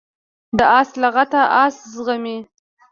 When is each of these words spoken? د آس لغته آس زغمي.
د 0.57 0.59
آس 0.79 0.89
لغته 1.01 1.41
آس 1.63 1.75
زغمي. 1.93 2.37